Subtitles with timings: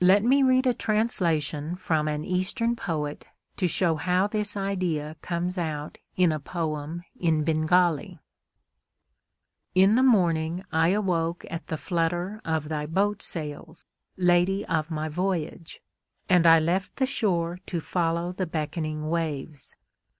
[0.00, 5.56] Let me read a translation from an Eastern poet to show how this idea comes
[5.56, 8.18] out in a poem in Bengali:
[9.76, 13.86] In the morning I awoke at the flutter of thy boat sails,
[14.16, 15.80] Lady of my Voyage,
[16.28, 19.76] and I left the shore to follow the beckoning waves.